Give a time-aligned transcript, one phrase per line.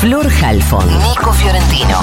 [0.00, 2.00] Flor Halfon, Nico Fiorentino.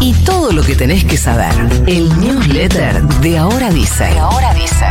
[0.00, 1.50] Y todo lo que tenés que saber.
[1.86, 4.04] El newsletter de Ahora Dice.
[4.04, 4.84] De Ahora Dice.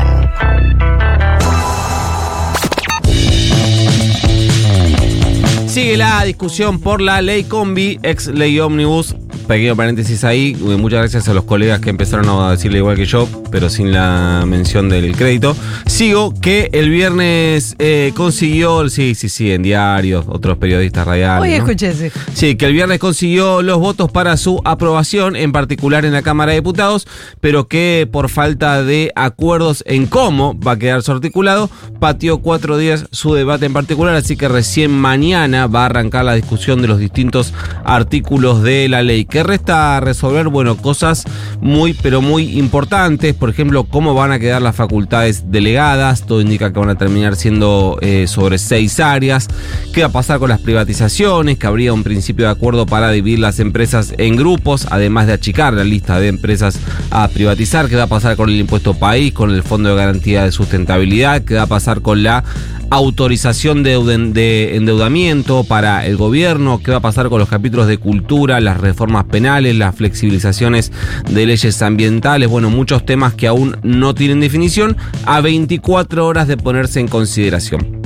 [5.67, 9.15] Sigue la discusión por la ley combi, ex ley omnibus.
[9.49, 10.55] Pequeño paréntesis ahí.
[10.77, 14.43] Muchas gracias a los colegas que empezaron a decirle igual que yo, pero sin la
[14.45, 15.55] mención del crédito.
[15.87, 21.41] Sigo que el viernes eh, consiguió, sí, sí, sí, en diarios, otros periodistas radiales.
[21.41, 21.65] Hoy ¿no?
[21.65, 22.11] escuché ese.
[22.31, 26.51] Sí, que el viernes consiguió los votos para su aprobación, en particular en la Cámara
[26.51, 27.07] de Diputados,
[27.41, 32.77] pero que por falta de acuerdos en cómo va a quedar su articulado, pateó cuatro
[32.77, 36.87] días su debate en particular, así que recién mañana va a arrancar la discusión de
[36.87, 37.51] los distintos
[37.83, 39.25] artículos de la ley.
[39.39, 40.49] ¿Qué resta resolver?
[40.49, 41.23] Bueno, cosas
[41.61, 46.73] muy, pero muy importantes, por ejemplo, cómo van a quedar las facultades delegadas, todo indica
[46.73, 49.47] que van a terminar siendo eh, sobre seis áreas,
[49.93, 53.39] qué va a pasar con las privatizaciones, que habría un principio de acuerdo para dividir
[53.39, 56.77] las empresas en grupos, además de achicar la lista de empresas
[57.09, 60.43] a privatizar, qué va a pasar con el impuesto país, con el Fondo de Garantía
[60.43, 62.43] de Sustentabilidad, qué va a pasar con la
[62.89, 63.99] autorización de,
[64.33, 68.79] de endeudamiento para el gobierno, qué va a pasar con los capítulos de cultura, las
[68.79, 70.91] reformas penales, las flexibilizaciones
[71.29, 76.57] de leyes ambientales, bueno, muchos temas que aún no tienen definición, a 24 horas de
[76.57, 77.98] ponerse en consideración.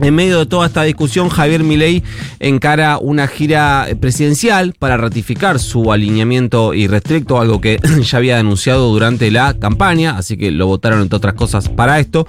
[0.00, 2.02] En medio de toda esta discusión, Javier Milei
[2.38, 9.30] encara una gira presidencial para ratificar su alineamiento irrestricto, algo que ya había denunciado durante
[9.30, 12.26] la campaña, así que lo votaron entre otras cosas para esto.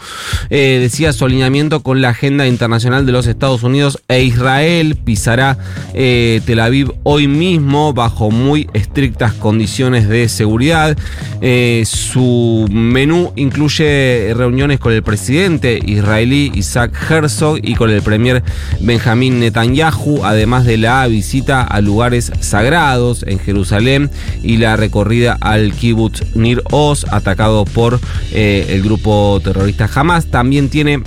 [0.49, 4.95] Eh, decía su alineamiento con la agenda internacional de los Estados Unidos e Israel.
[5.03, 5.57] Pisará
[5.93, 10.97] eh, Tel Aviv hoy mismo bajo muy estrictas condiciones de seguridad.
[11.41, 18.44] Eh, su menú incluye reuniones con el presidente israelí Isaac Herzog y con el premier
[18.80, 24.09] Benjamín Netanyahu, además de la visita a lugares sagrados en Jerusalén
[24.44, 28.00] y la recorrida al kibbutz Nir Oz, atacado por
[28.31, 30.28] eh, el grupo terrorista Hamas.
[30.28, 31.01] También tiene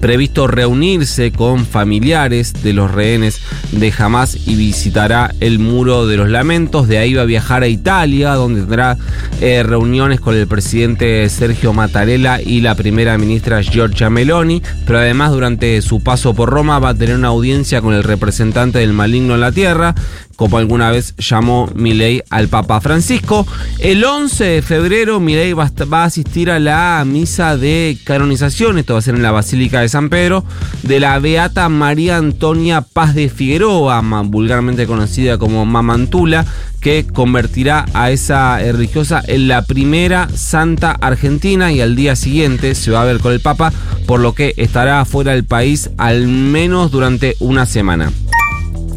[0.00, 3.40] previsto reunirse con familiares de los rehenes
[3.72, 6.88] de Hamas y visitará el Muro de los Lamentos.
[6.88, 8.96] De ahí va a viajar a Italia, donde tendrá
[9.40, 14.62] eh, reuniones con el presidente Sergio Mattarella y la primera ministra Giorgia Meloni.
[14.86, 18.78] Pero además, durante su paso por Roma, va a tener una audiencia con el representante
[18.78, 19.94] del maligno en la tierra,
[20.38, 23.44] como alguna vez llamó Milei al Papa Francisco.
[23.80, 29.00] El 11 de febrero Milei va a, asistir a la misa de canonización, esto va
[29.00, 30.44] a ser en la Basílica de San Pedro,
[30.84, 36.46] de la Beata María Antonia Paz de Figueroa, vulgarmente conocida como Mamantula,
[36.80, 42.92] que convertirá a esa religiosa en la primera santa argentina y al día siguiente se
[42.92, 43.72] va a ver con el Papa,
[44.06, 48.12] por lo que estará fuera del país al menos durante una semana.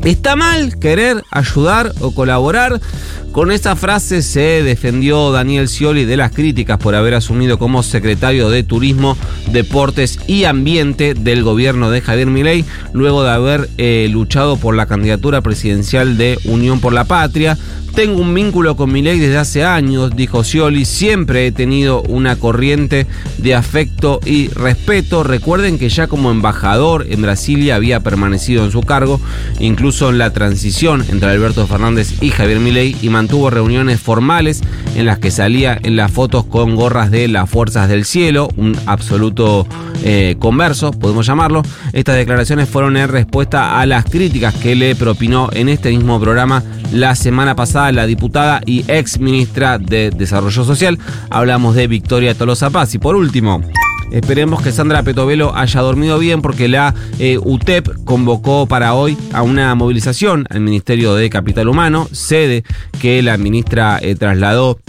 [0.04, 2.82] ¿Está mal querer ayudar o colaborar?
[3.32, 8.50] Con esa frase se defendió Daniel Scioli de las críticas por haber asumido como secretario
[8.50, 9.16] de Turismo,
[9.54, 14.86] Deportes y Ambiente del gobierno de Javier Milei, luego de haber eh, luchado por la
[14.86, 17.58] candidatura presidencial de Unión por la Patria.
[17.96, 23.06] Tengo un vínculo con Milei desde hace años, dijo Scioli, siempre he tenido una corriente
[23.38, 25.24] de afecto y respeto.
[25.24, 29.20] Recuerden que ya como embajador en Brasilia había permanecido en su cargo,
[29.60, 34.62] incluso en la transición entre Alberto Fernández y Javier Milei, y mantuvo reuniones formales
[34.96, 38.78] en las que salía en las fotos con gorras de las Fuerzas del Cielo, un
[38.86, 39.68] absoluto
[40.04, 41.62] eh, converso, podemos llamarlo.
[41.92, 46.64] Estas declaraciones fueron en respuesta a las críticas que le propinó en este mismo programa
[46.94, 50.98] la semana pasada la diputada y ex ministra de Desarrollo Social.
[51.30, 52.96] Hablamos de Victoria Tolosa Paz.
[52.96, 53.62] Y por último,
[54.12, 59.42] Esperemos que Sandra Petovelo haya dormido bien porque la eh, UTEP convocó para hoy a
[59.42, 62.64] una movilización al Ministerio de Capital Humano, sede
[63.00, 64.80] que la ministra eh, trasladó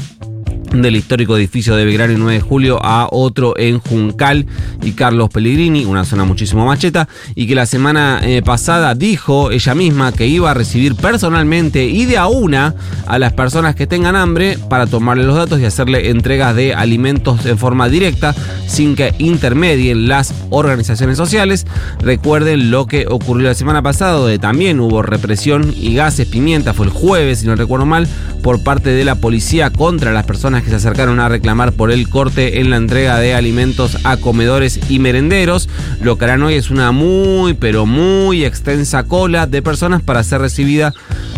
[0.75, 4.47] del histórico edificio de Belgrano y 9 de julio a otro en Juncal
[4.83, 9.51] y Carlos Pellegrini, una zona muchísimo más cheta, y que la semana eh, pasada dijo
[9.51, 12.75] ella misma que iba a recibir personalmente y de a una
[13.07, 17.45] a las personas que tengan hambre para tomarle los datos y hacerle entregas de alimentos
[17.47, 18.35] en forma directa
[18.67, 21.67] sin que intermedien las organizaciones sociales.
[22.01, 26.87] Recuerden lo que ocurrió la semana pasada, donde también hubo represión y gases pimienta, fue
[26.87, 28.09] el jueves, si no recuerdo mal,
[28.43, 32.09] por parte de la policía contra las personas que se acercaron a reclamar por el
[32.09, 35.69] corte en la entrega de alimentos a comedores y merenderos.
[36.01, 40.41] Lo que harán hoy es una muy, pero muy extensa cola de personas para ser
[40.41, 40.93] recibida,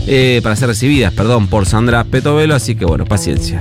[0.07, 3.59] eh, para ser recibidas, perdón, por Sandra Petovelo, así que bueno, paciencia.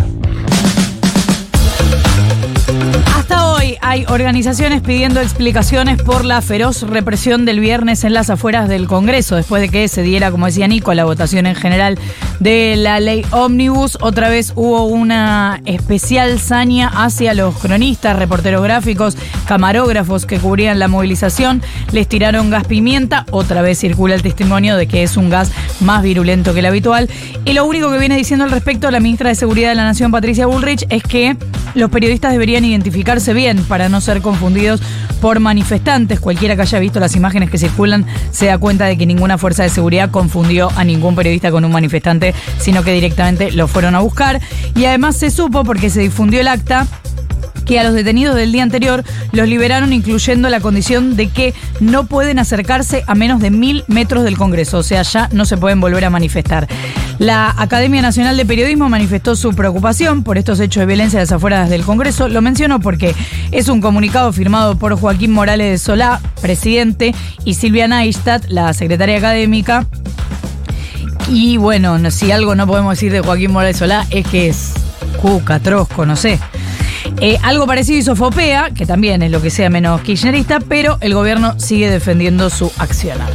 [3.93, 9.35] Hay organizaciones pidiendo explicaciones por la feroz represión del viernes en las afueras del Congreso,
[9.35, 11.99] después de que se diera, como decía Nico, la votación en general
[12.39, 13.99] de la ley Omnibus.
[14.01, 20.87] Otra vez hubo una especial saña hacia los cronistas, reporteros gráficos, camarógrafos que cubrían la
[20.87, 21.61] movilización.
[21.91, 23.27] Les tiraron gas pimienta.
[23.29, 25.51] Otra vez circula el testimonio de que es un gas
[25.81, 27.11] más virulento que el habitual.
[27.45, 30.11] Y lo único que viene diciendo al respecto la ministra de Seguridad de la Nación,
[30.11, 31.37] Patricia Bullrich, es que
[31.75, 34.81] los periodistas deberían identificarse bien para no ser confundidos
[35.21, 36.19] por manifestantes.
[36.19, 39.63] Cualquiera que haya visto las imágenes que circulan se da cuenta de que ninguna fuerza
[39.63, 43.99] de seguridad confundió a ningún periodista con un manifestante, sino que directamente lo fueron a
[43.99, 44.41] buscar.
[44.75, 46.87] Y además se supo, porque se difundió el acta,
[47.65, 52.05] que a los detenidos del día anterior los liberaron incluyendo la condición de que no
[52.05, 55.81] pueden acercarse a menos de mil metros del Congreso, o sea, ya no se pueden
[55.81, 56.67] volver a manifestar.
[57.19, 61.31] La Academia Nacional de Periodismo manifestó su preocupación por estos hechos de violencia a las
[61.31, 62.27] afueras del Congreso.
[62.27, 63.15] Lo menciono porque
[63.51, 67.13] es un comunicado firmado por Joaquín Morales de Solá, presidente,
[67.45, 69.85] y Silvia Neistat, la secretaria académica.
[71.29, 74.73] Y bueno, si algo no podemos decir de Joaquín Morales de Solá es que es
[75.21, 76.39] cuca, trosco, no sé.
[77.19, 81.13] Eh, algo parecido hizo Fopea, que también es lo que sea menos kirchnerista, pero el
[81.13, 83.31] gobierno sigue defendiendo su accionar.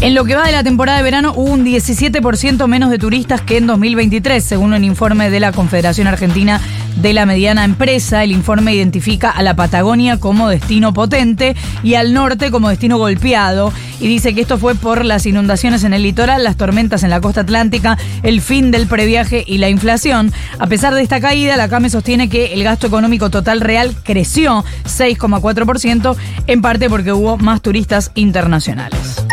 [0.00, 3.40] En lo que va de la temporada de verano hubo un 17% menos de turistas
[3.40, 6.60] que en 2023, según un informe de la Confederación Argentina
[6.96, 8.24] de la Mediana Empresa.
[8.24, 13.72] El informe identifica a la Patagonia como destino potente y al norte como destino golpeado.
[14.00, 17.20] Y dice que esto fue por las inundaciones en el litoral, las tormentas en la
[17.20, 20.32] costa atlántica, el fin del previaje y la inflación.
[20.58, 24.64] A pesar de esta caída, la CAME sostiene que el gasto económico total real creció
[24.84, 29.23] 6,4%, en parte porque hubo más turistas internacionales.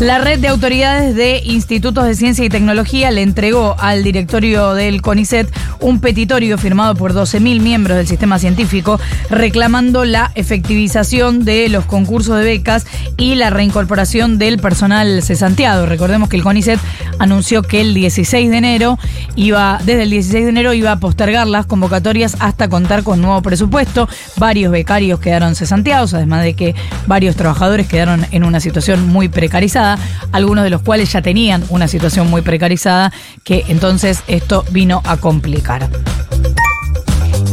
[0.00, 5.00] La red de autoridades de institutos de ciencia y tecnología le entregó al directorio del
[5.00, 5.50] CONICET
[5.80, 9.00] un petitorio firmado por 12.000 miembros del sistema científico
[9.30, 15.86] reclamando la efectivización de los concursos de becas y la reincorporación del personal cesanteado.
[15.86, 16.78] Recordemos que el CONICET
[17.18, 18.98] anunció que el 16 de enero
[19.34, 23.40] iba, desde el 16 de enero iba a postergar las convocatorias hasta contar con nuevo
[23.40, 24.10] presupuesto.
[24.36, 26.74] Varios becarios quedaron cesanteados, además de que
[27.06, 29.85] varios trabajadores quedaron en una situación muy precarizada
[30.32, 33.12] algunos de los cuales ya tenían una situación muy precarizada,
[33.44, 35.88] que entonces esto vino a complicar.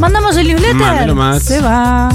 [0.00, 1.14] Mandamos el newsletter.
[1.14, 1.42] Más.
[1.42, 2.08] Se va.